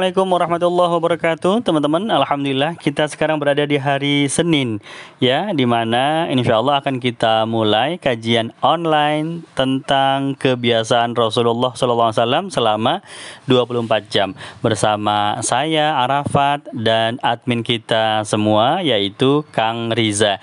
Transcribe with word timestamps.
Assalamualaikum 0.00 0.32
warahmatullahi 0.32 0.92
wabarakatuh. 0.96 1.54
Teman-teman, 1.60 2.08
Alhamdulillah 2.08 2.72
kita 2.80 3.04
sekarang 3.04 3.36
berada 3.36 3.68
di 3.68 3.76
hari 3.76 4.32
Senin 4.32 4.80
Ya, 5.20 5.52
di 5.52 5.68
mana 5.68 6.24
insya 6.32 6.56
Allah 6.56 6.80
akan 6.80 6.96
kita 6.96 7.44
mulai 7.44 8.00
kajian 8.00 8.48
online 8.64 9.44
Tentang 9.52 10.40
kebiasaan 10.40 11.12
Rasulullah 11.12 11.76
SAW 11.76 12.16
selama 12.48 13.04
24 13.44 14.08
jam 14.08 14.32
Bersama 14.64 15.36
saya, 15.44 15.92
Arafat, 16.00 16.64
dan 16.72 17.20
admin 17.20 17.60
kita 17.60 18.24
semua 18.24 18.80
Yaitu 18.80 19.44
Kang 19.52 19.92
Riza 19.92 20.40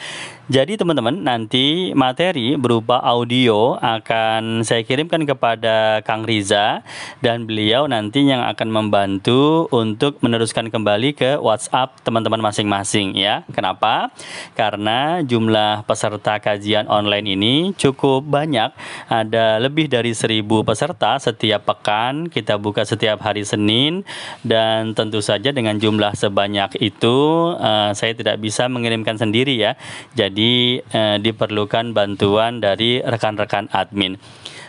jadi 0.47 0.79
teman-teman 0.79 1.27
nanti 1.27 1.91
materi 1.91 2.55
berupa 2.55 3.03
audio 3.03 3.75
akan 3.83 4.63
saya 4.63 4.79
kirimkan 4.87 5.27
kepada 5.27 5.99
Kang 6.07 6.23
Riza 6.23 6.87
dan 7.19 7.43
beliau 7.43 7.83
nanti 7.91 8.23
yang 8.23 8.39
akan 8.47 8.71
membantu 8.71 9.67
untuk 9.75 10.23
meneruskan 10.23 10.71
kembali 10.71 11.19
ke 11.19 11.35
WhatsApp 11.35 11.99
teman-teman 11.99 12.39
masing-masing 12.39 13.19
ya. 13.19 13.43
Kenapa? 13.51 14.07
Karena 14.55 15.19
jumlah 15.19 15.83
peserta 15.83 16.39
kajian 16.39 16.87
online 16.87 17.27
ini 17.35 17.55
cukup 17.75 18.23
banyak. 18.23 18.71
Ada 19.11 19.59
lebih 19.59 19.91
dari 19.91 20.15
seribu 20.15 20.63
peserta 20.63 21.19
setiap 21.19 21.67
pekan. 21.67 22.31
Kita 22.31 22.55
buka 22.55 22.87
setiap 22.87 23.19
hari 23.19 23.43
Senin 23.43 24.07
dan 24.47 24.95
tentu 24.95 25.19
saja 25.19 25.51
dengan 25.51 25.75
jumlah 25.75 26.15
sebanyak 26.15 26.79
itu 26.79 27.51
uh, 27.59 27.91
saya 27.91 28.15
tidak 28.15 28.39
bisa 28.39 28.71
mengirimkan 28.71 29.19
sendiri 29.19 29.59
ya. 29.59 29.75
Jadi 30.15 30.36
jadi 30.37 30.85
eh, 30.93 31.17
diperlukan 31.17 31.97
bantuan 31.97 32.61
dari 32.61 33.01
rekan-rekan 33.01 33.73
admin. 33.73 34.21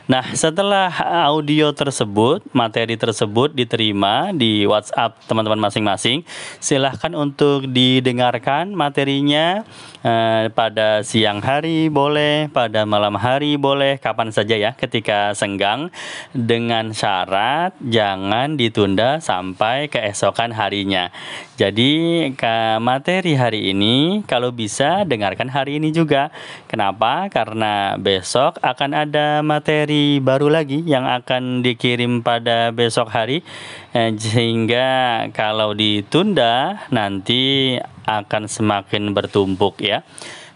Nah, 0.09 0.25
setelah 0.33 0.89
audio 1.29 1.69
tersebut, 1.77 2.41
materi 2.57 2.97
tersebut 2.97 3.53
diterima 3.53 4.33
di 4.33 4.65
WhatsApp 4.65 5.21
teman-teman 5.29 5.69
masing-masing, 5.69 6.25
silahkan 6.65 7.13
untuk 7.13 7.69
didengarkan 7.69 8.73
materinya 8.73 9.69
eh, 10.01 10.49
pada 10.49 11.05
siang 11.05 11.45
hari 11.45 11.93
boleh, 11.93 12.49
pada 12.49 12.89
malam 12.89 13.21
hari 13.21 13.61
boleh, 13.61 14.01
kapan 14.01 14.33
saja 14.33 14.57
ya, 14.57 14.73
ketika 14.73 15.37
senggang, 15.37 15.93
dengan 16.33 16.97
syarat 16.97 17.77
jangan 17.85 18.57
ditunda 18.57 19.21
sampai 19.21 19.93
keesokan 19.93 20.57
harinya. 20.57 21.13
Jadi, 21.61 22.33
ke 22.33 22.81
materi 22.81 23.37
hari 23.37 23.77
ini, 23.77 24.25
kalau 24.25 24.57
bisa 24.57 25.05
dengarkan 25.05 25.53
hari 25.53 25.77
ini 25.77 25.93
juga. 25.93 26.33
Kenapa? 26.65 27.29
Karena 27.29 28.01
besok 28.01 28.57
akan 28.65 28.95
ada 28.95 29.45
materi 29.45 29.98
baru 30.21 30.51
lagi 30.51 30.83
yang 30.87 31.05
akan 31.07 31.61
dikirim 31.61 32.21
pada 32.23 32.75
besok 32.75 33.11
hari 33.11 33.47
eh, 33.97 34.11
sehingga 34.15 34.87
kalau 35.31 35.75
ditunda 35.75 36.87
nanti 36.91 37.75
akan 38.09 38.49
semakin 38.49 39.13
bertumpuk 39.13 39.81
ya. 39.85 40.07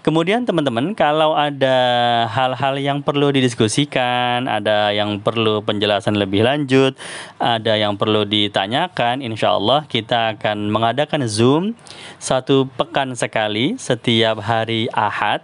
Kemudian 0.02 0.42
teman-teman 0.42 0.98
kalau 0.98 1.38
ada 1.38 1.78
hal-hal 2.26 2.74
yang 2.82 3.06
perlu 3.06 3.30
didiskusikan, 3.30 4.50
ada 4.50 4.90
yang 4.90 5.22
perlu 5.22 5.62
penjelasan 5.62 6.18
lebih 6.18 6.42
lanjut, 6.42 6.98
ada 7.38 7.78
yang 7.78 7.94
perlu 7.94 8.26
ditanyakan, 8.26 9.22
insya 9.22 9.54
Allah 9.54 9.86
kita 9.86 10.34
akan 10.34 10.74
mengadakan 10.74 11.30
Zoom 11.30 11.78
satu 12.22 12.70
pekan 12.78 13.18
sekali 13.18 13.74
setiap 13.74 14.38
hari 14.38 14.86
Ahad 14.94 15.42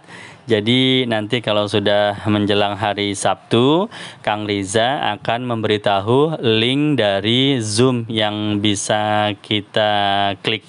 jadi 0.49 1.05
nanti 1.05 1.45
kalau 1.45 1.69
sudah 1.69 2.25
menjelang 2.25 2.73
hari 2.73 3.13
Sabtu, 3.13 3.85
Kang 4.25 4.49
Riza 4.49 4.97
akan 5.13 5.45
memberitahu 5.45 6.41
link 6.41 6.97
dari 6.97 7.61
Zoom 7.61 8.09
yang 8.09 8.57
bisa 8.57 9.29
kita 9.45 10.33
klik. 10.41 10.65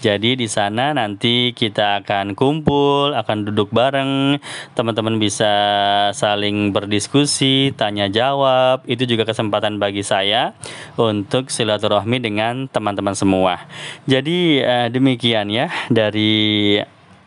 Jadi 0.00 0.32
di 0.32 0.48
sana 0.48 0.96
nanti 0.96 1.52
kita 1.52 2.00
akan 2.00 2.32
kumpul, 2.32 3.12
akan 3.12 3.52
duduk 3.52 3.68
bareng, 3.68 4.40
teman-teman 4.72 5.20
bisa 5.20 5.52
saling 6.16 6.72
berdiskusi, 6.72 7.76
tanya 7.76 8.08
jawab. 8.08 8.80
Itu 8.88 9.04
juga 9.04 9.28
kesempatan 9.28 9.76
bagi 9.76 10.00
saya 10.00 10.56
untuk 10.96 11.52
silaturahmi 11.52 12.16
dengan 12.16 12.64
teman-teman 12.72 13.12
semua. 13.12 13.68
Jadi 14.08 14.64
eh, 14.64 14.88
demikian 14.88 15.52
ya 15.52 15.68
dari 15.92 16.80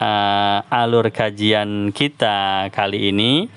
uh, 0.03 0.59
alur 0.67 1.07
kajian 1.13 1.93
kita 1.95 2.69
kali 2.73 3.13
ini 3.13 3.47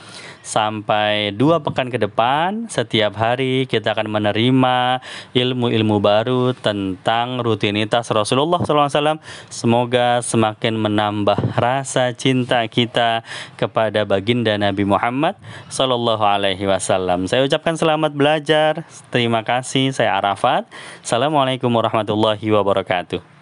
sampai 0.46 1.34
dua 1.34 1.58
pekan 1.58 1.90
ke 1.90 1.98
depan 1.98 2.70
setiap 2.70 3.18
hari 3.18 3.66
kita 3.66 3.98
akan 3.98 4.06
menerima 4.06 5.02
ilmu-ilmu 5.34 5.96
baru 5.98 6.54
tentang 6.54 7.42
rutinitas 7.42 8.06
Rasulullah 8.14 8.62
SAW 8.62 9.18
semoga 9.50 10.22
semakin 10.22 10.78
menambah 10.78 11.58
rasa 11.58 12.14
cinta 12.14 12.62
kita 12.70 13.26
kepada 13.58 14.06
baginda 14.06 14.54
Nabi 14.54 14.86
Muhammad 14.86 15.34
Sallallahu 15.66 16.22
Alaihi 16.22 16.62
Wasallam. 16.70 17.26
Saya 17.26 17.42
ucapkan 17.42 17.74
selamat 17.74 18.14
belajar. 18.14 18.86
Terima 19.10 19.42
kasih. 19.42 19.90
Saya 19.90 20.14
Arafat. 20.14 20.70
Assalamualaikum 21.02 21.68
warahmatullahi 21.74 22.46
wabarakatuh 22.46 23.35